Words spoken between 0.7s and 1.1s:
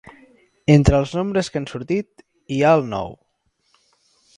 Entre